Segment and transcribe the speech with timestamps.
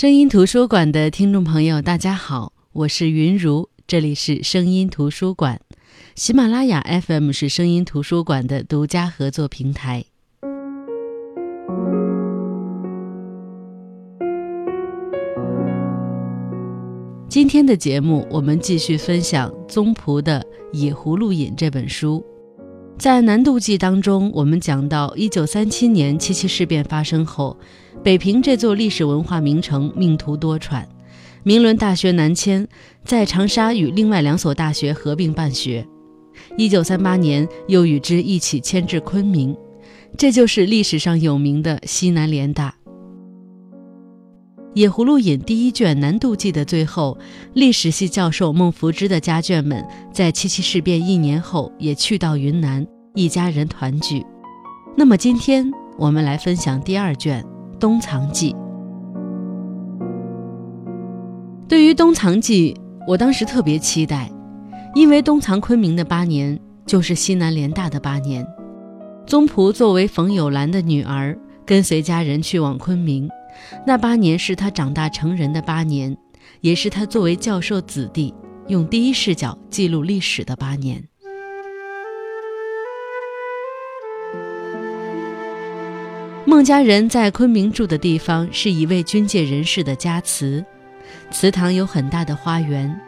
[0.00, 5.60] 声音图书馆的听众朋友，大家好，我是云如，这里是声音图书馆。
[6.14, 10.06] 喜马拉雅 FM 是声音图书馆的独家合作平台。
[17.28, 20.40] 今天的节目，我们继续分享宗璞的
[20.78, 22.24] 《野葫芦引》这本书。
[23.00, 27.56] 在南渡记当中，我们讲到，一九三七年七七事变发生后，
[28.04, 30.84] 北平这座历史文化名城命途多舛，
[31.42, 32.68] 明伦大学南迁，
[33.02, 35.88] 在长沙与另外两所大学合并办学。
[36.58, 39.56] 一九三八年，又与之一起迁至昆明，
[40.18, 42.68] 这就是历史上有名的西南联大。
[44.74, 47.18] 《野葫芦引》第一卷《南渡记》的最后，
[47.54, 54.24] 历史系教授孟福之的家眷们在七七事变一年后也去到云南，一家人团聚。
[54.96, 57.42] 那么今天我们来分享第二卷
[57.80, 58.52] 《东藏记》。
[61.68, 62.72] 对于《东藏记》，
[63.08, 64.30] 我当时特别期待，
[64.94, 68.46] 因为东藏昆明的八年就是西南联大的八年。
[69.26, 73.28] 宗璞作为冯友兰的女儿，跟随家人去往昆明。
[73.86, 76.16] 那八年是他长大成人的八年，
[76.60, 78.34] 也是他作为教授子弟
[78.68, 81.02] 用第一视角记录历史的八年。
[86.46, 90.64] 孟家人在昆明住的地方是一位军界人士的家祠，
[91.30, 93.00] 祠堂有很大的花园，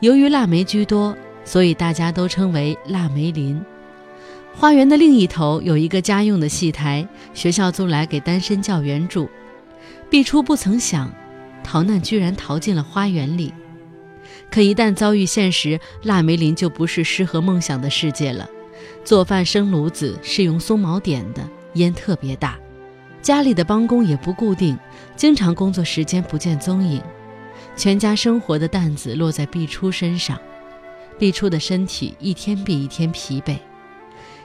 [0.00, 3.60] 由于腊梅居多，所以大家都称为腊梅林。
[4.54, 9.28] 花园的另一头有一个家用的戏台，学校租来给单身教员住。
[10.08, 11.12] 毕初不曾想，
[11.64, 13.52] 逃难居然逃进了花园里。
[14.50, 18.48] 可一旦遭遇现实，腊梅林就不是诗和梦想的世界了。
[19.04, 22.56] 做饭生炉子是用松毛点的，烟特别大。
[23.20, 24.78] 家里的帮工也不固定，
[25.16, 27.02] 经常工作时间不见踪影。
[27.76, 30.38] 全家生活的担子落在毕初身上，
[31.18, 33.58] 毕初的身体一天比一天疲惫。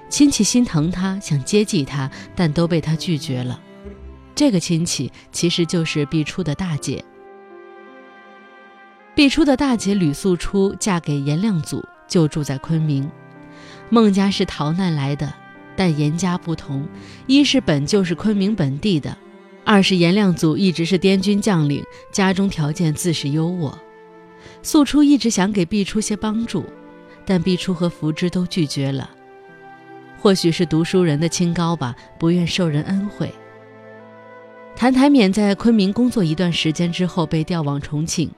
[0.10, 3.60] 亲戚心疼他，想接济他，但都被他拒绝了。
[4.36, 7.04] 这个亲戚其实就是毕初的大姐。
[9.14, 13.10] 毕初的大姐吕素初嫁给颜亮祖，就住在昆明。
[13.90, 15.34] 孟家是逃难来的，
[15.76, 16.88] 但颜家不同，
[17.28, 19.16] 一是本就是昆明本地的，
[19.66, 23.74] 二是颜亮祖一直是滇军将领，家中条件自是优渥。
[24.64, 26.66] 素初一直想给毕初些帮助，
[27.26, 29.10] 但毕初和福芝都拒绝了。
[30.20, 33.32] 或许是读书人的清高吧，不愿受人恩惠。
[34.76, 38.30] 谭台冕在昆明工作一段时间之后被调往重庆，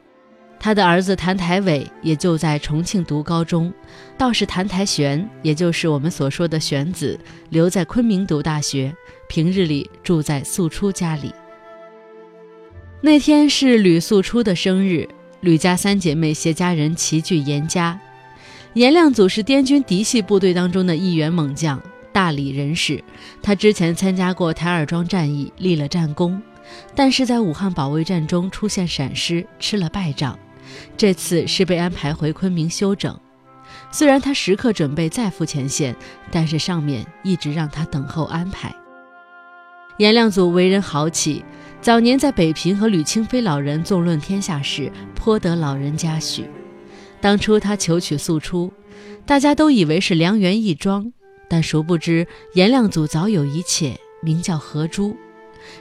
[0.59, 3.73] 他的儿子谭台伟也就在重庆读高中，
[4.17, 7.17] 倒是谭台玄，也就是我们所说的玄子，
[7.49, 8.93] 留在昆明读大学，
[9.29, 11.33] 平日里住在素初家里。
[12.99, 15.07] 那天是吕素初的生日，
[15.39, 17.99] 吕家三姐妹携家人齐聚严家。
[18.73, 21.81] 颜亮祖是滇军嫡系部队当中的一员猛将。
[22.13, 23.03] 大理人士，
[23.41, 26.41] 他之前参加过台儿庄战役，立了战功，
[26.95, 30.37] 但是在武汉保卫战中出现闪失，吃了败仗。
[30.95, 33.19] 这次是被安排回昆明休整。
[33.91, 35.95] 虽然他时刻准备再赴前线，
[36.31, 38.73] 但是上面一直让他等候安排。
[39.97, 41.43] 颜亮祖为人豪气，
[41.81, 46.45] 早年在北平和吕清妃老人纵论天下事，颇得老人嘉许。
[47.19, 48.71] 当初他求娶素初，
[49.25, 51.11] 大家都以为是良缘一桩。
[51.53, 55.15] 但殊不知，颜亮祖早有一妾，名叫何珠，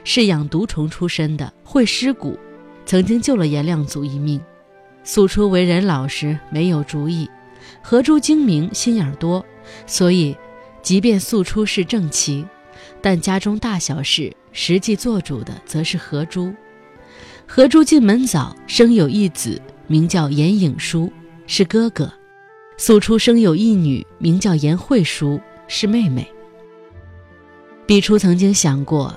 [0.03, 2.37] 是养毒虫出身的，会尸骨，
[2.85, 4.39] 曾经救了颜亮祖一命。
[5.03, 7.25] 素初为人老实，没有主意；
[7.81, 9.43] 何珠精明，心眼多，
[9.87, 10.37] 所以，
[10.83, 12.45] 即便素初是正妻，
[13.01, 16.53] 但家中大小事，实际做主的则是何珠。
[17.47, 21.11] 何珠进门早，生有一子，名叫颜颖书，
[21.47, 22.05] 是哥哥；
[22.77, 25.41] 素初生有一女，名叫颜慧书。
[25.67, 26.27] 是妹妹。
[27.85, 29.15] 毕初曾经想过，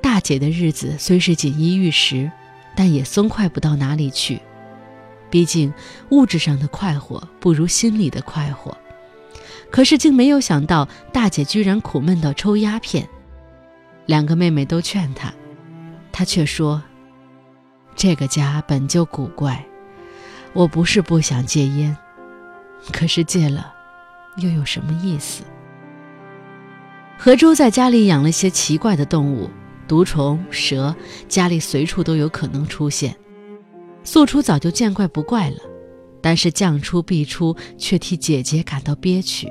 [0.00, 2.30] 大姐的日子虽是锦衣玉食，
[2.76, 4.40] 但也松快不到哪里去。
[5.30, 5.72] 毕竟
[6.10, 8.76] 物质上的快活不如心里的快活。
[9.70, 13.08] 可是竟没有想到，大姐居然苦闷到抽鸦片。
[14.06, 15.32] 两个妹妹都劝她，
[16.12, 16.80] 她却说
[17.96, 19.64] ：“这个家本就古怪，
[20.52, 21.96] 我不是不想戒烟，
[22.92, 23.74] 可是戒了，
[24.36, 25.42] 又有什么意思？”
[27.16, 29.48] 何珠在家里养了些奇怪的动物，
[29.88, 30.94] 毒虫、蛇，
[31.28, 33.16] 家里随处都有可能出现。
[34.02, 35.56] 素初早就见怪不怪了，
[36.20, 39.48] 但是将出必出，却替姐姐感到憋屈。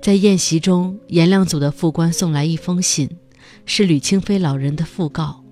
[0.00, 3.10] 在宴席中，颜亮祖的副官送来一封信，
[3.66, 5.42] 是吕清妃老人的讣告。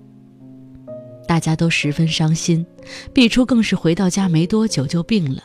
[1.27, 2.65] 大家都十分伤心。
[3.13, 5.43] 毕初更是回到家没多久就病了。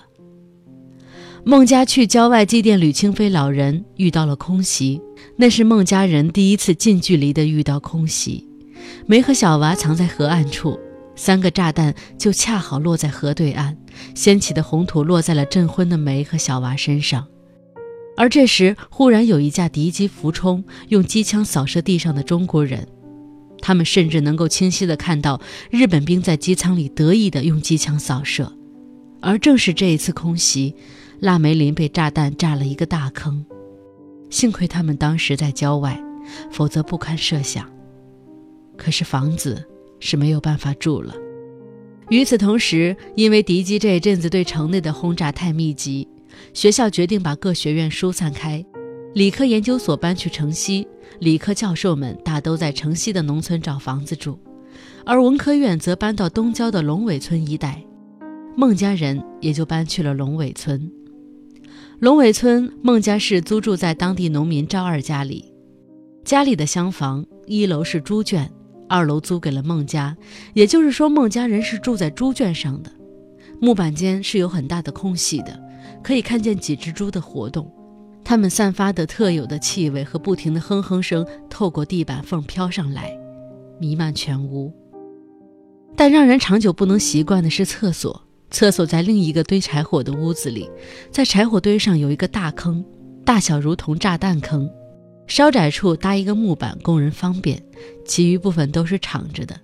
[1.44, 5.00] 孟家去郊外祭奠吕清妃老人，遇到了空袭，
[5.36, 8.46] 那是孟家人第一次近距离的遇到空袭。
[9.06, 10.78] 梅和小娃藏在河岸处，
[11.16, 13.74] 三个炸弹就恰好落在河对岸，
[14.14, 17.26] 掀起的红土落在了震昏的梅和小娃身上。
[18.18, 22.86] 而这时，忽然有一架敌机俯冲，用机枪扫射地上的中国人。
[23.62, 25.40] 他们甚至能够清晰地看到
[25.70, 28.52] 日本兵在机舱里得意地用机枪扫射。
[29.22, 30.74] 而正是这一次空袭，
[31.20, 33.44] 腊梅林被炸弹炸了一个大坑。
[34.30, 36.02] 幸亏他们当时在郊外，
[36.50, 37.70] 否则不堪设想。
[38.76, 39.62] 可是房子
[39.98, 41.14] 是没有办法住了。
[42.08, 46.08] 与此同时，因为敌机这一阵子对城内的轰炸太密集。
[46.54, 48.64] 学校决定把各学院疏散开，
[49.14, 50.88] 理科研究所搬去城西，
[51.18, 54.38] 理科教授们大都在城西的农村找房子住，
[55.04, 57.84] 而文科院则搬到东郊的龙尾村一带，
[58.56, 60.90] 孟家人也就搬去了龙尾村。
[62.00, 65.52] 龙尾村孟家是租住在当地农民赵二家里，
[66.24, 68.50] 家里的厢房一楼是猪圈，
[68.88, 70.16] 二楼租给了孟家，
[70.54, 72.90] 也就是说孟家人是住在猪圈上的，
[73.60, 75.62] 木板间是有很大的空隙的。
[76.02, 77.70] 可以看见几只猪的活动，
[78.24, 83.14] 它们散发的特有的气味和不停的哼哼声透过地板缝飘上来，
[83.78, 84.72] 弥漫全屋。
[85.96, 90.68] 但让人长久不能习惯的是厕所，厕所在另一个堆柴火的屋子里，
[91.10, 92.84] 在柴火堆上有一个大坑，
[93.24, 94.68] 大小如同炸弹坑，
[95.26, 97.62] 稍窄处搭一个木板供人方便，
[98.04, 99.54] 其余部分都是敞着的，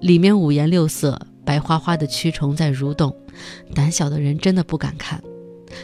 [0.00, 3.14] 里面五颜六色、白花花的蛆虫在蠕动，
[3.74, 5.22] 胆小的人真的不敢看。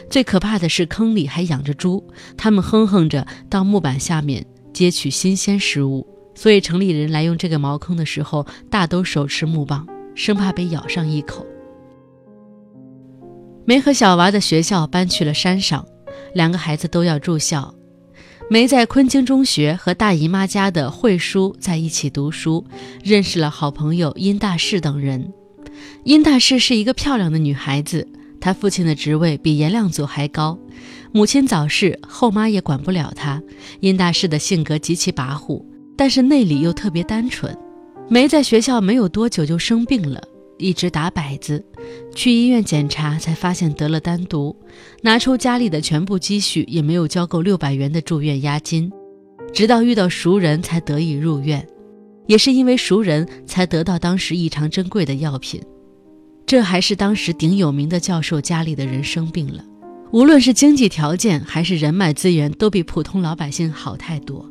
[0.09, 2.03] 最可怕的是，坑里还养着猪，
[2.37, 11.45] 它们哼哼着到木板下面接取新鲜食物，所以城里人来用这个茅坑的时候，大都手持木棒，生怕被咬上一口。
[13.65, 15.85] 梅和小娃的学校搬去了山上，
[16.33, 17.73] 两个孩子都要住校。
[18.49, 22.65] 梅在昆京中学和大姨妈家的慧叔在一起读书，
[23.03, 25.31] 认识了好朋友殷大士等人。
[26.03, 28.07] 殷大士是一个漂亮的女孩子。
[28.41, 30.59] 她父亲的职位比颜亮祖还高，
[31.13, 33.41] 母亲早逝，后妈也管不了他。
[33.79, 35.63] 殷大士的性格极其跋扈，
[35.95, 37.57] 但是内里又特别单纯。
[38.09, 40.21] 梅在学校没有多久就生病了，
[40.57, 41.63] 一直打摆子，
[42.15, 44.55] 去医院检查才发现得了丹毒，
[45.01, 48.91] 拿出家里的全部积蓄也没有交够六百元的住院押金，
[49.53, 51.67] 直到遇到熟人才得以入院，
[52.27, 55.61] 也是因为熟人才得到当时异常珍贵的药品。
[56.45, 59.63] 这还是当时顶有名的教授家里的人生病了，
[60.11, 64.47] 无论是经济条件还是人脉资源，都比普通老百姓好太多。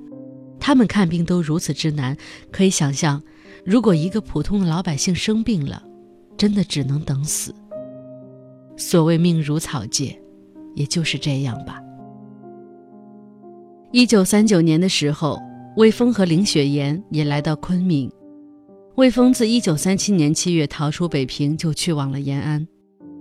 [0.59, 2.17] 他们看病都如此之难，
[2.51, 3.23] 可以想象，
[3.65, 5.83] 如果一个普通的老百姓生病了，
[6.37, 7.55] 真的只能等死。
[8.77, 10.19] 所谓命如草芥，
[10.75, 11.81] 也就是这样吧。
[13.93, 15.39] 一九三九年的时候，
[15.77, 18.11] 魏峰和林雪岩也来到昆明。
[18.97, 22.67] 魏峰自1937年7月逃出北平，就去往了延安。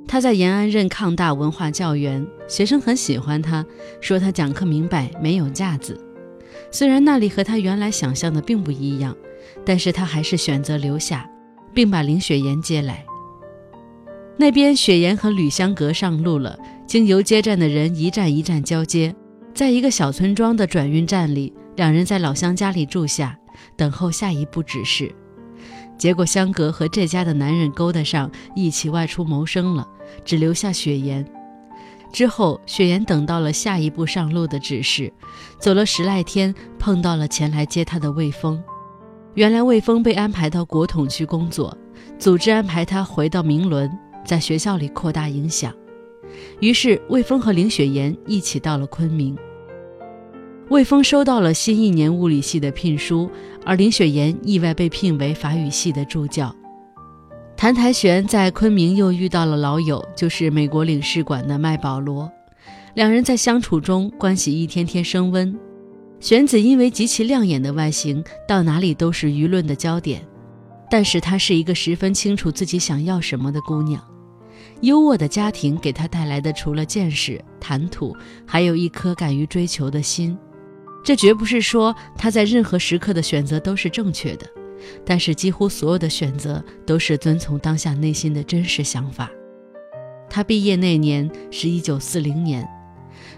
[0.07, 3.65] 他在延安任抗大文化教员，学生很喜欢他，
[4.01, 5.97] 说他讲课明白，没有架子。
[6.71, 9.15] 虽然那里和他原来想象的并不一样，
[9.65, 11.29] 但是他还是选择留下，
[11.73, 13.05] 并把林雪岩接来。
[14.37, 16.57] 那边雪岩和吕香阁上路了，
[16.87, 19.15] 经由接站的人一站一站交接，
[19.53, 23.37] 在一个小村庄的转运站里，两人在老乡家里住下，
[23.77, 25.13] 等候下一步指示。
[25.97, 29.87] 结果香格和这家的男人勾搭上，一起外出谋生了，
[30.25, 31.23] 只留下雪岩。
[32.11, 35.13] 之后，雪岩等到了下一步上路的指示，
[35.59, 38.61] 走了十来天，碰到了前来接他的魏峰。
[39.33, 41.75] 原来魏峰被安排到国统区工作，
[42.19, 43.89] 组织安排他回到明伦，
[44.25, 45.73] 在学校里扩大影响。
[46.59, 49.37] 于是，魏峰和林雪岩一起到了昆明。
[50.69, 53.29] 魏峰收到了新一年物理系的聘书，
[53.65, 56.53] 而林雪岩意外被聘为法语系的助教。
[57.55, 62.29] 谭台玄在昆明又遇到了老友，就是美国领事馆的麦保罗。
[62.95, 65.57] 两人在相处中关系一天天升温。
[66.21, 70.21] 玄子因为极其亮眼的外形，到哪里都是舆论的焦点。
[70.89, 73.99] 但是她是一个十分清楚自己想要什么的姑娘。
[74.81, 80.37] 优渥的家庭给她带来的，除了见识、谈吐，还有一颗敢于追求的心。
[81.03, 84.45] 这绝不是说他在任何时刻的选择都是正确的，
[85.03, 89.27] 但是几乎所有的选择都是遵从当下内心的真实想法。
[90.29, 92.67] 他毕业那年是一九四零年，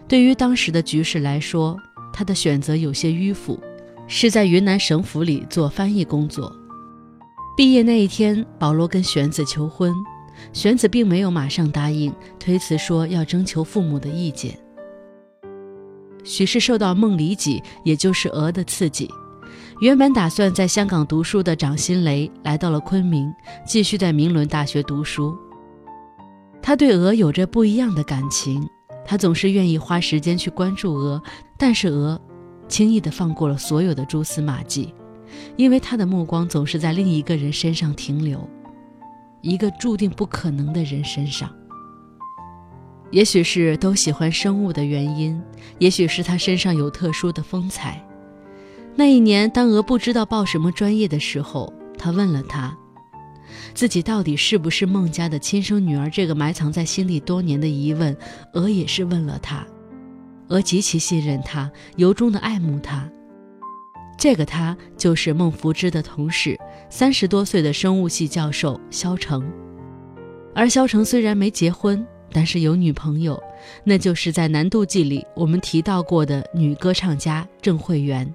[0.06, 1.78] 对于当时的局势来说，
[2.14, 3.60] 他的选择有些迂腐，
[4.08, 6.56] 是在云南省府里做翻译工作。
[7.58, 9.94] 毕业那一天，保罗跟玄子求婚，
[10.54, 14.58] 玄子并没有马上答应，推辞说要征求父母的意见。
[16.24, 19.10] 许是受到孟里脊，也就是鹅的刺激，
[19.82, 23.32] 原本打算在香港读书的掌心雷来到了昆明，
[23.68, 25.38] 继续在明伦大学读书。
[26.62, 28.66] 他对鹅有着不一样的感情，
[29.06, 31.22] 他总是愿意花时间去关注鹅，
[31.58, 32.20] 但是鹅
[32.68, 34.94] 轻易地放过了所有的蛛丝马迹。
[35.56, 38.48] 因为他的目光总是在另一个人身上停留，
[39.42, 41.50] 一个注定不可能的人身上。
[43.10, 45.42] 也许是都喜欢生物的原因，
[45.80, 48.04] 也许是他身上有特殊的风采。
[48.96, 52.78] 那一年，当鹅不知道报什么专业的时候，他问了他，
[53.74, 56.10] 自己到底是不是孟家的亲生女儿？
[56.10, 58.16] 这个埋藏在心里多年的疑问，
[58.54, 59.66] 鹅也是问了他。
[60.50, 63.10] 鹅极其信任他，由衷的爱慕他。
[64.18, 66.58] 这个他就是孟福之的同事，
[66.90, 69.44] 三十多岁的生物系教授肖成。
[70.54, 73.42] 而肖成虽然没结婚，但是有女朋友，
[73.84, 78.34] 那就是在《南渡记》里我们提到过的女歌唱家郑慧媛。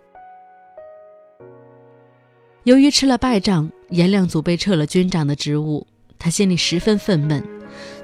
[2.64, 5.86] 由于吃了败仗，颜亮祖被撤了军长的职务，
[6.18, 7.42] 他心里十分愤懑。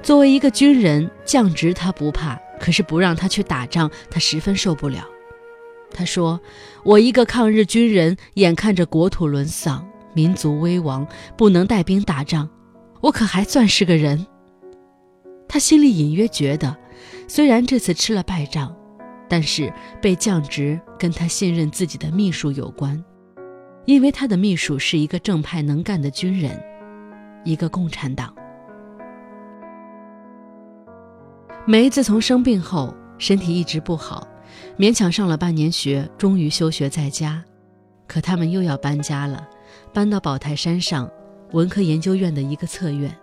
[0.01, 5.03] 作为一个军人，降职他不怕，可是不让他去打仗，他十分受不了。
[5.91, 6.39] 他说
[6.83, 12.49] ：“我一个抗日军人，眼看着国土沦丧，民族危亡，不能带兵打仗，
[13.01, 14.25] 我可还算是个人？”
[15.47, 16.75] 他心里隐约觉得，
[17.27, 18.75] 虽然这次吃了败仗，
[19.29, 23.01] 但是被降职跟他信任自己的秘书有关，
[23.85, 26.59] 因为他的秘书是一个正派能干的军人，
[27.43, 28.33] 一个共产党。
[31.67, 34.27] 梅自从生病后，身体一直不好。
[34.77, 37.43] 勉强上了半年学，终于休学在家。
[38.07, 39.47] 可他们又要搬家了，
[39.93, 41.09] 搬到宝台山上
[41.51, 43.15] 文科研究院的一个侧院。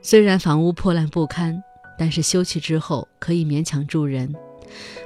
[0.00, 1.62] 虽然房屋破烂不堪，
[1.98, 4.32] 但是修葺之后可以勉强住人，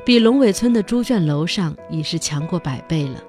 [0.04, 3.23] 比龙尾村的猪圈楼上已是强过百倍了。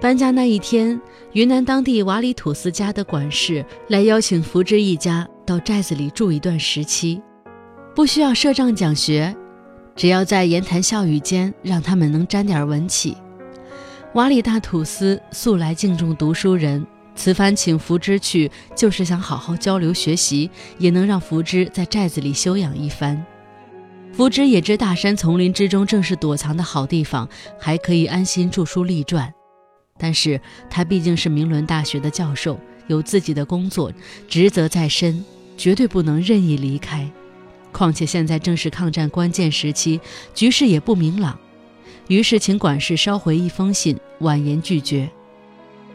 [0.00, 1.00] 搬家那一天，
[1.32, 7.22] 云南当地瓦里土司家的管事来邀请福芝一家到寨子里住一段时期，
[7.94, 9.34] 不需要设帐讲学。
[9.94, 13.16] 只要在言谈笑语间让他们能沾点文气，
[14.14, 16.84] 瓦里大土司素来敬重读书人，
[17.14, 23.24] 此番请福芝去，就是想好好交流学习，也能让福芝在寨子里休养一番。
[24.12, 29.32] 福芝也知大山丛林之中正是躲藏的好地方，还可以安心著书立传。
[29.98, 32.58] 但是他毕竟是明伦大学的教授，
[32.88, 33.92] 有自己的工作
[34.28, 35.24] 职责在身，
[35.56, 37.08] 绝对不能任意离开。
[37.72, 40.00] 况且现在正是抗战关键时期，
[40.34, 41.38] 局势也不明朗，
[42.08, 45.10] 于是请管事捎回一封信，婉言拒绝。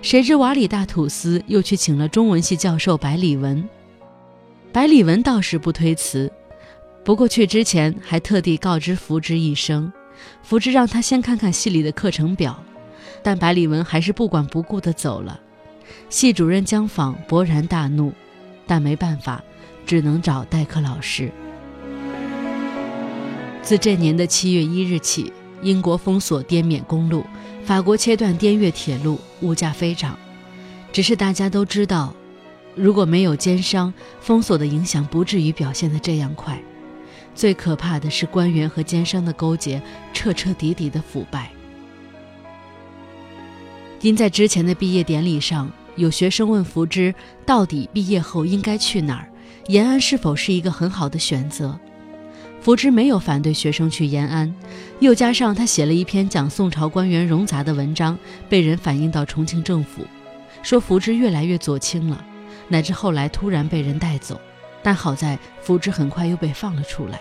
[0.01, 3.67] 谁知瓦里大土司又去请了中文系教授白礼文，
[4.71, 6.31] 白礼文倒是不推辞，
[7.03, 9.91] 不过去之前还特地告知福芝一声，
[10.41, 12.61] 福芝让他先看看系里的课程表，
[13.21, 15.39] 但白礼文还是不管不顾地走了。
[16.09, 18.13] 系主任江访勃然大怒，
[18.65, 19.43] 但没办法，
[19.85, 21.31] 只能找代课老师。
[23.61, 27.25] 自这年的七月一日起，英国封锁滇缅公路，
[27.63, 30.17] 法国切断滇越铁路，物价飞涨。
[30.91, 32.13] 只是大家都知道，
[32.73, 36.59] 如果没有奸商，封锁的影响不至于表现得这样快。
[37.35, 39.81] 最可怕的是官员和奸商的勾结，
[40.13, 41.51] 彻彻底底的腐败。
[44.01, 47.13] 因在之前的毕业典礼上，有学生问福芝，
[47.45, 49.27] 到底毕业后应该去哪儿？
[49.67, 51.77] 延安是否是一个很好的选择？
[52.61, 54.53] 福芝没有反对学生去延安，
[54.99, 60.05] 又加上他写了一篇讲宋朝官员冗杂的文章，被人反映到重庆政府，
[60.63, 62.23] 说福芝越来越左倾了，
[62.67, 64.39] 乃至后来突然被人带走。
[64.81, 67.19] 但好在福芝很快又被放了出来，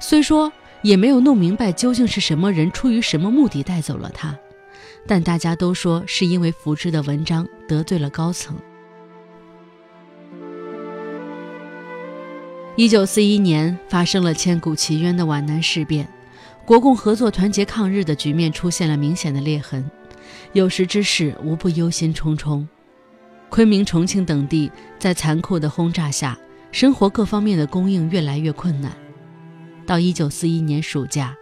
[0.00, 4.36] 虽说也没有弄明白究竟是什么人出于什么目的带走了他，
[5.06, 8.56] 但大家都说是因为福芝的文章得罪了高层。
[12.76, 16.08] 一九四一年发生了千古奇冤的皖南事变，
[16.64, 19.90] 国共合作团结抗日的局面出现了明显的裂痕。
[20.52, 22.66] 有识之士无不忧心忡忡。
[23.48, 26.38] 昆明、重庆等地在残酷的轰炸下，
[26.70, 28.92] 生活各方面的供应越来越困难。
[29.86, 31.34] 到一九四一年暑假，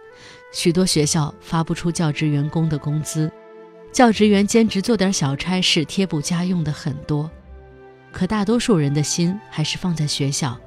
[0.53, 3.29] 许多学校发不出教职员工的工资，
[3.91, 7.29] 教职员兼职做点小差事贴补家用的很多，
[8.11, 10.57] 可大多数人的心还是放在学校。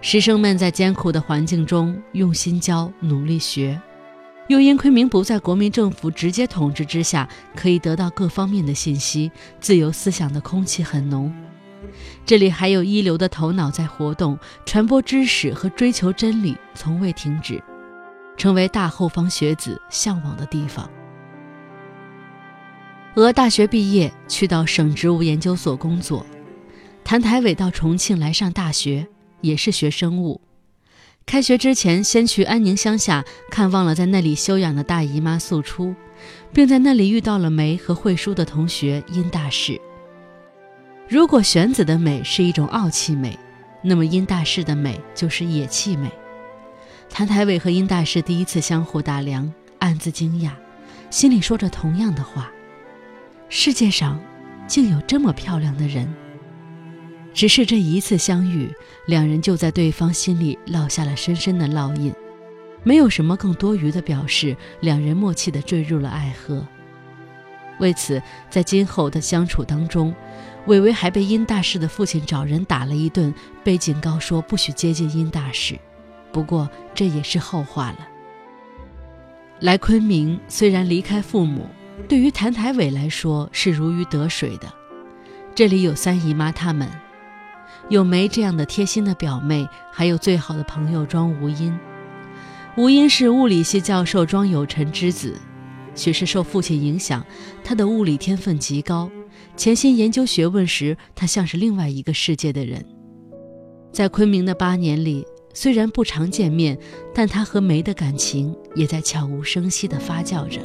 [0.00, 3.78] 师生们在艰苦的环境中用心教、努力学，
[4.46, 9.30] 又因昆明不在国民政府直接统治之下，可以得到各方面的信息，
[9.60, 11.34] 自由思想的空气很浓。
[12.24, 17.62] 这里还有一流的头脑在活动，传播知识和追求真理从未停止，
[18.36, 20.88] 成为大后方学子向往的地方。
[23.18, 26.24] 俄大学毕业，去到省植物研究所工作。
[27.02, 29.08] 谭台伟到重庆来上大学，
[29.40, 30.40] 也是学生物。
[31.26, 35.92] 开学之前，先去安宁乡下看望了在那里休养的大姨妈素初，
[36.52, 39.80] 并在那里遇到了梅和会书的同学殷大士。
[41.08, 43.36] 如果玄子的美是一种傲气美，
[43.82, 46.08] 那么殷大士的美就是野气美。
[47.10, 50.52] 谭台伟和殷大士第一次相互打量，暗自惊讶，
[51.10, 52.48] 心里说着同样的话：
[53.48, 54.20] 世界上
[54.66, 56.12] 竟有这么漂亮的人。
[57.32, 58.70] 只是这一次相遇，
[59.06, 62.12] 两人就在对方心里烙下了深深的烙印，
[62.82, 66.66] 没有什么更多余的表示，两人默契地坠入了爱河。
[67.78, 70.12] 为此，在今后的相处当中，
[70.66, 75.78] 伟伟还被殷大士的父亲找人打了一顿，被警告说不许接近殷大士。
[76.32, 78.08] 不过这也是后话了。
[79.60, 81.68] 来昆明虽然离开父母，
[82.06, 84.72] 对于谭台伟来说是如鱼得水的，
[85.54, 86.88] 这里有三姨妈他们。
[87.88, 91.76] 有梅这样的贴心的表妹，还有最好的朋友庄无因。
[92.76, 95.36] 无因是物理系教授庄有臣之子，
[95.94, 97.24] 许是受父亲影响，
[97.64, 99.10] 他的物理天分极高。
[99.56, 102.84] 潜心研究学问时，他像是另外一个世界的人。
[103.92, 106.78] 在昆明的八年里，虽然不常见面，
[107.14, 110.60] 但他和梅的感情也在悄无声息地发酵着。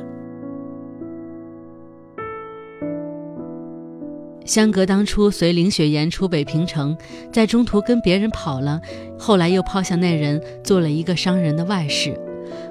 [4.45, 6.97] 香格当初随林雪岩出北平城，
[7.31, 8.81] 在中途跟别人跑了，
[9.17, 12.19] 后来又抛下那人，做了一个商人的外事。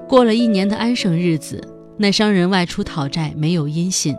[0.09, 1.63] 过了一年的安生日子，
[1.97, 4.15] 那商人外出讨债，没有音信。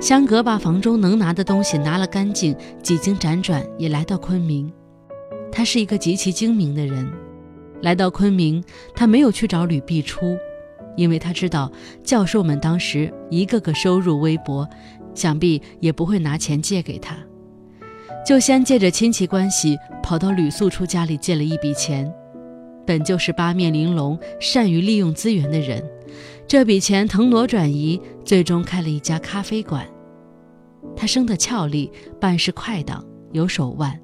[0.00, 4.72] 香格把房中能拿的东西拿了干净，几经辗转，也来到昆明。
[5.52, 7.08] 他是一个极其精明的人，
[7.82, 10.36] 来到昆明，他没有去找吕碧初，
[10.96, 11.70] 因为他知道
[12.02, 14.68] 教授们当时一个个收入微薄。
[15.16, 17.16] 想必也不会拿钱借给他，
[18.24, 22.12] 就先借着亲戚关系跑到吕素初家里借了一笔钱。
[22.86, 25.82] 本就是八面玲珑、善于利用资源的人，
[26.46, 29.84] 这笔钱腾挪转移，最终开了一家咖啡馆。
[30.94, 33.98] 他生得俏丽，办事快当，有手腕，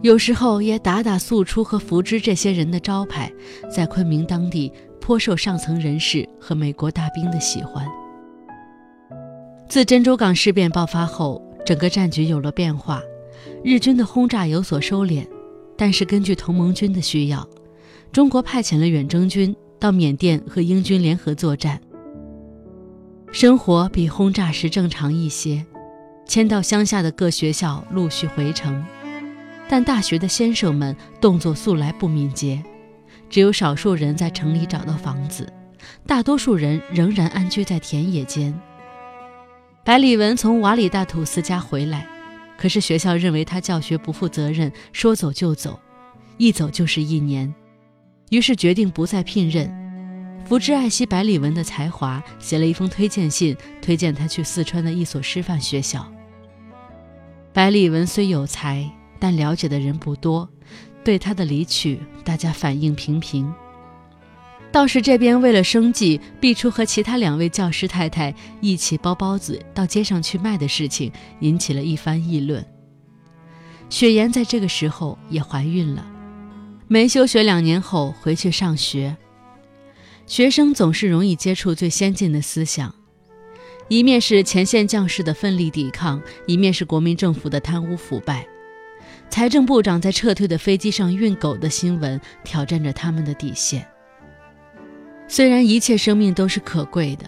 [0.00, 3.30] 有时候也打打素初和福芝这些人的招牌，
[3.70, 7.86] 在昆明当地颇受上层人士和美国大兵的喜欢。
[9.68, 13.02] 自珍珠港事变爆发后，整个战局有了变化，
[13.64, 15.26] 日军的轰炸有所收敛，
[15.76, 17.48] 但是根据同盟军的需要，
[18.12, 21.80] 中国派遣了远征军到缅甸和英军联合作战。
[23.32, 25.64] 生活比轰炸时正常一些，
[26.24, 28.84] 迁到乡下的各学校陆续回城，
[29.68, 32.62] 但大学的先生们动作素来不敏捷，
[33.28, 35.52] 只有少数人在城里找到房子，
[36.06, 38.56] 大多数人仍然安居在田野间。
[39.84, 42.06] 百里文从瓦里大土司家回来，
[42.56, 45.78] 可是学校认为他教学不负责任，说走就走，
[46.38, 47.54] 一走就是一年，
[48.30, 49.70] 于是决定不再聘任。
[50.46, 56.10] 福芝爱惜百里文的才华，写了一封推荐信，推荐他去四川的一所师范学校。
[57.52, 60.48] 百里文虽有才，但了解的人不多，
[61.04, 63.52] 对他的离去，大家反应平平。
[64.74, 72.66] 道士这边为了生计，毕出和其他两位教师太太一起包包子到街上去卖的事情，引起了一番议论。
[73.88, 76.04] 雪岩在这个时候也怀孕了，
[76.88, 79.16] 没休学两年后回去上学。
[80.26, 82.92] 学生总是容易接触最先进的思想，
[83.86, 88.44] 一面是前线将士的奋力抵抗，一面是国民政府的贪污腐败。
[89.30, 93.86] 财政部长在撤退的飞机上运狗的新闻，挑战着他们的底线。
[95.26, 97.24] 虽然一切生命都是可贵的，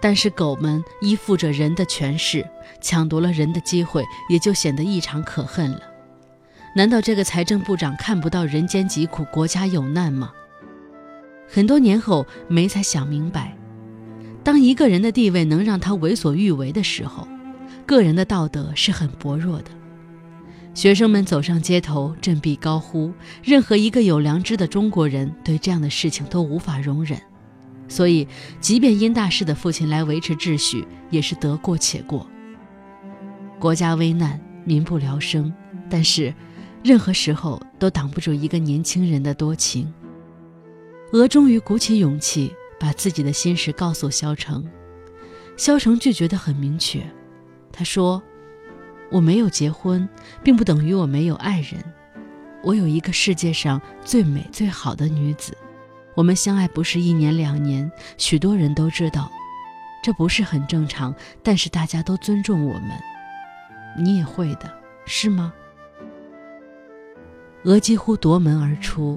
[0.00, 2.46] 但是狗们依附着人的权势，
[2.80, 5.80] 抢夺了人的机会，也就显得异常可恨了。
[6.76, 10.32] 难道这个财政部长看不到人间疾苦，国家有难吗？
[11.48, 13.56] 很多年后，梅才想明白，
[14.42, 17.26] 当一个人的地位能让他为所欲为的时候，
[17.86, 19.70] 个人的道德是很薄弱的。
[20.74, 23.12] 学生们走上街头，振臂高呼。
[23.44, 27.16] 任何一个有良知的中国人对这样的事情都无法容忍，
[27.88, 28.26] 所以，
[28.60, 32.26] 即便殷大师的父亲来维持秩序，也是得过且过。
[33.60, 35.52] 国家危难，民不聊生，
[35.88, 36.34] 但是，
[36.82, 39.90] 任何时候都挡不住一个年轻人的多情。
[41.12, 44.68] 俄终于鼓起勇气，把自己的心事告诉萧成。
[45.56, 47.00] 萧成拒绝得很明确，
[47.70, 48.20] 他说
[49.14, 50.08] ：“我没有结婚，
[50.42, 51.80] 并不等于我没有爱人。
[52.64, 55.56] 我有一个世界上最美最好的女子。
[56.16, 59.30] 我们相爱不是一年两年，许多人都知道，
[60.02, 61.14] 这不是很正常。
[61.44, 62.90] 但是大家都尊重我们，
[63.96, 64.68] 你也会的，
[65.06, 65.54] 是吗？”
[67.62, 69.16] 鹅几乎夺门而出，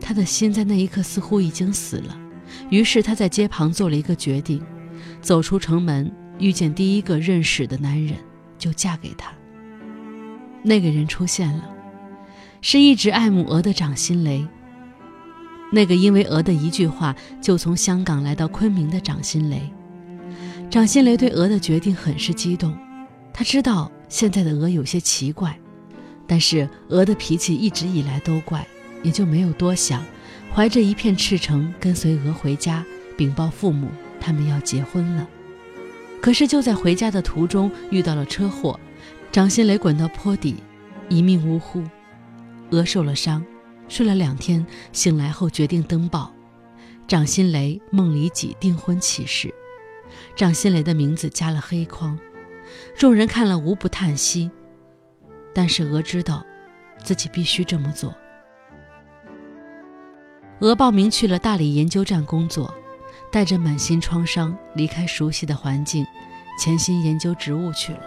[0.00, 2.16] 他的心在那一刻似乎已经死了。
[2.68, 4.64] 于是他在街旁做了一个决定。
[5.20, 8.14] 走出城门，遇见第一个认识的男人，
[8.60, 9.32] 就嫁给他。
[10.62, 11.68] 那个人出现了，
[12.60, 14.46] 是一直爱慕鹅的掌心雷。
[15.72, 19.68] 那个因为鹅的一句话就从香港来到昆明的掌心雷。
[20.68, 22.76] 掌心雷对鹅的决定很是激动，
[23.32, 25.58] 他知道现在的鹅有些奇怪，
[26.26, 28.64] 但是鹅的脾气一直以来都怪，
[29.02, 30.04] 也就没有多想，
[30.54, 32.84] 怀着一片赤诚跟随鹅回家
[33.16, 33.88] 禀报父母。
[34.20, 35.26] 他们要结婚了，
[36.20, 38.78] 可是就在回家的途中遇到了车祸，
[39.32, 40.56] 掌心雷滚到坡底，
[41.08, 41.82] 一命呜呼。
[42.70, 43.44] 鹅受了伤，
[43.88, 46.32] 睡了两天，醒来后决定登报。
[47.08, 49.52] 掌心雷梦里几订婚启事，
[50.36, 52.16] 掌心雷的名字加了黑框，
[52.96, 54.50] 众人看了无不叹息。
[55.52, 56.44] 但是鹅知道，
[57.02, 58.14] 自己必须这么做。
[60.60, 62.72] 鹅报名去了大理研究站工作。
[63.30, 66.04] 带着满心创伤离开熟悉的环境，
[66.58, 68.00] 潜心研究植物去了。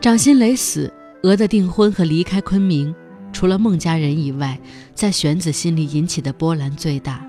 [0.00, 2.92] 掌心雷死，鹅的订婚和离开昆明，
[3.32, 4.58] 除了孟家人以外，
[4.94, 7.24] 在玄子心里引起的波澜最大。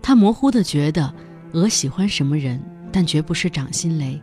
[0.00, 1.12] 他模糊地觉得
[1.52, 4.20] 鹅喜欢什么人，但绝不是掌心雷。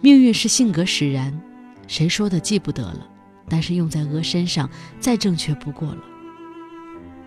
[0.00, 1.38] 命运是性格使然，
[1.86, 3.06] 谁说的记不得了，
[3.48, 5.98] 但是用在鹅身上，再正确不过了。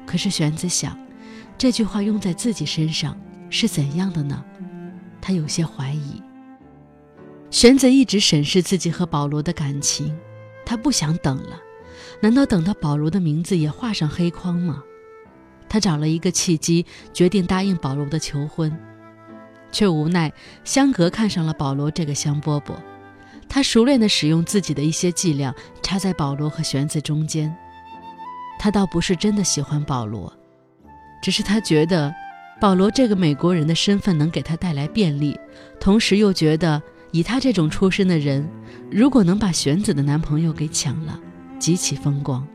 [0.07, 0.97] 可是玄子想，
[1.57, 3.15] 这句话用在自己身上
[3.49, 4.43] 是怎样的呢？
[5.21, 6.23] 他有些怀疑。
[7.51, 10.17] 玄子一直审视自己和保罗的感情，
[10.65, 11.59] 他不想等了。
[12.21, 14.81] 难道等到保罗的名字也画上黑框吗？
[15.69, 18.75] 他找了一个契机，决定答应保罗的求婚，
[19.71, 20.31] 却无奈
[20.63, 22.75] 香格看上了保罗这个香饽饽。
[23.49, 27.53] 他熟练地使用自己的一些伎俩，插在保罗和玄子中间。
[28.59, 30.31] 他倒不是真的喜欢保罗，
[31.21, 32.13] 只是他觉得
[32.59, 35.39] 保罗这个美国人的身份能给他带来便利，
[35.79, 38.47] 同时又觉得以他这种出身的人，
[38.91, 41.19] 如果能把玄子的男朋友给抢了，
[41.59, 42.45] 极其风光。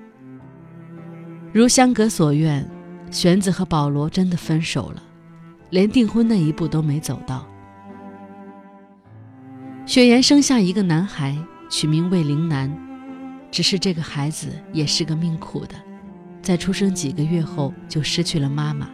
[1.53, 2.69] 如香格所愿，
[3.11, 5.03] 玄子和保罗真的分手了，
[5.71, 7.47] 连订婚那一步都没走到。
[9.85, 11.37] 雪岩生下一个男孩，
[11.69, 12.75] 取名魏灵南，
[13.51, 15.75] 只是这个孩子也是个命苦的。
[16.43, 18.91] 在出生几个月后就失去了妈妈。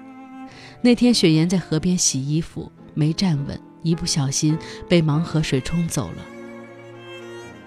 [0.81, 4.57] 那天，雪岩在河边洗衣服，没站稳，一不小心
[4.89, 6.25] 被盲河水冲走了。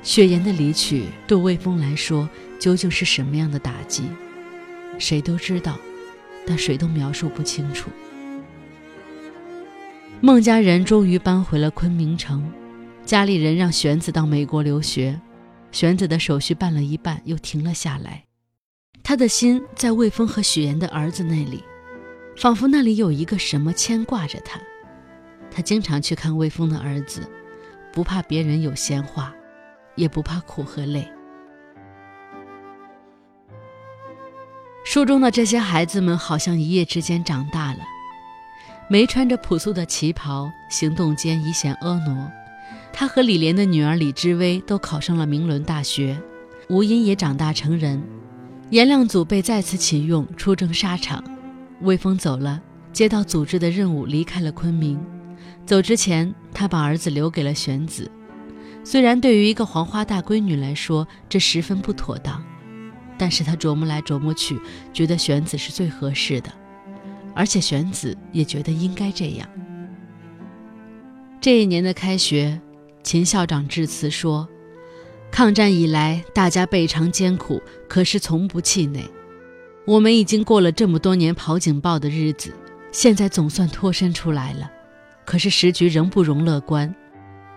[0.04, 2.28] 雪岩的离去对魏峰来说
[2.60, 4.04] 究竟是什么样的打击？
[4.98, 5.78] 谁都知道，
[6.46, 7.90] 但谁都描述不清楚。
[10.22, 12.52] 孟家人终于搬回了昆明城，
[13.06, 15.20] 家里人让玄子到美国留学，
[15.72, 18.24] 玄子的手续办了一半，又停了下来。
[19.04, 21.64] 他的心在魏峰和许岩的儿子那里，
[22.38, 24.60] 仿佛那里有一个什么牵挂着他。
[25.50, 27.30] 他经常去看魏峰的儿子，
[27.92, 29.34] 不怕别人有闲话，
[29.96, 31.06] 也不怕苦和累。
[34.86, 37.80] 书中的这些孩子们好像一夜之间长大了。
[38.90, 42.32] 梅穿着朴素的旗袍，行动间已显婀娜。
[42.94, 46.18] 他和李莲的女儿李知薇都考上了名伦大学，
[46.70, 48.02] 吴音也长大成人。
[48.72, 51.22] 颜亮祖被再次启用出征沙场，
[51.82, 52.62] 魏峰走了，
[52.94, 54.98] 接到组织的任务离开了昆明。
[55.66, 58.10] 走之前，他把儿子留给了玄子。
[58.82, 62.42] 虽然对于一个黄花大闺女来说这十分不妥当，
[63.18, 64.58] 但是他琢磨来琢磨去，
[64.94, 66.50] 觉得玄子是最合适的，
[67.36, 69.46] 而且玄子也觉得应该这样。
[71.42, 72.58] 这一年的开学，
[73.04, 74.48] 秦校长致辞说。
[75.32, 79.10] 抗战以来，大家倍尝艰苦，可是从不气馁。
[79.86, 82.54] 我们已经过了这么多年跑警报的日子，
[82.92, 84.70] 现在总算脱身出来了。
[85.26, 86.94] 可是时局仍不容乐观。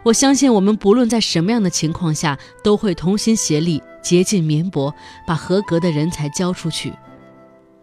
[0.05, 4.95] 我相信我们不论在什么样的情况下，都会同心协力，竭尽绵薄，
[5.27, 6.93] 把合格的人才交出去。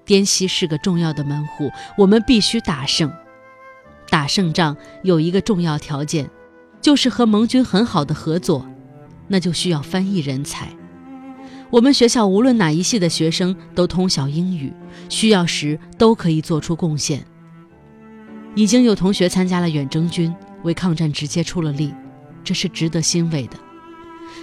[0.06, 3.12] 滇西是个重要的门户，我们必须打胜。
[4.10, 6.30] 打胜仗有一个重要条件，
[6.80, 8.66] 就是和盟军很好的合作。
[9.32, 10.68] 那就需要翻译人才。
[11.70, 14.74] 我们学校无论哪一系的学生都通晓英语，
[15.08, 17.26] 需要时都可以做出贡献。
[18.56, 21.94] 已经有同学参加了远征军，为抗战直接出了力，
[22.44, 23.58] 这是值得欣慰的。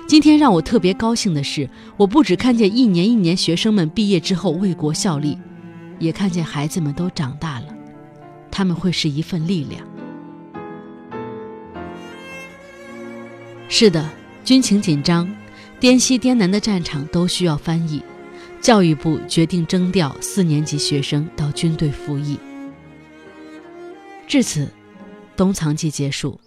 [0.07, 5.37] 今天让我特别高兴的是，我不只看见一年一年学生们毕业之后为国效力，
[5.99, 7.67] 也看见孩子们都长大了，
[8.51, 9.87] 他们会是一份力量。
[13.69, 14.09] 是的，
[14.49, 15.29] 军情紧张，
[15.79, 18.03] 滇西滇南的战场都需要翻译。
[18.63, 22.41] 教育部决定征调四年级学生到军队服役。
[24.27, 24.67] 至此，
[25.37, 26.41] 冬藏记结束。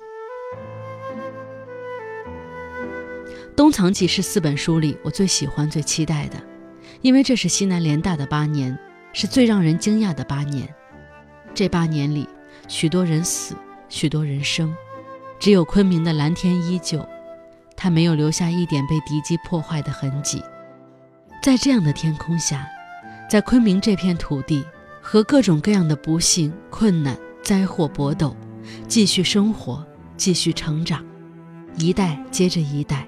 [3.56, 6.42] 冬藏记是四本书里我最喜欢、最期待的，
[7.04, 8.76] 因为这是西南联大的八年，
[9.14, 10.68] 是最让人惊讶的八年。
[11.54, 12.28] 这八年里，
[12.68, 13.54] 许多人死，
[13.90, 14.76] 许多人生，
[15.38, 17.08] 只有昆明的蓝天依旧。
[17.84, 20.40] 它没有留下一点被敌机破坏的痕迹，
[21.42, 22.68] 在这样的天空下，
[23.28, 24.64] 在昆明这片土地，
[25.02, 28.38] 和各种各样的不幸、困难、灾祸搏斗，
[28.88, 29.84] 继续生活，
[30.16, 31.04] 继续成长，
[31.76, 33.08] 一代接着一代，